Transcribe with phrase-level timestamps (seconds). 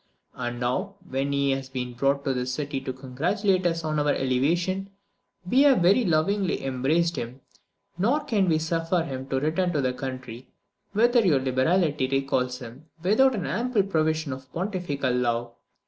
[0.33, 4.09] And now, when he has been brought to this city to congratulate us on our
[4.13, 4.89] elevation,
[5.47, 7.41] we have very lovingly embraced him;
[7.99, 10.47] nor can we suffer him to return to the country
[10.93, 15.53] whither your liberality recalls him, without an ample provision of Pontifical love.